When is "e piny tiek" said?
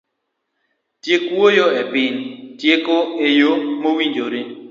1.81-2.85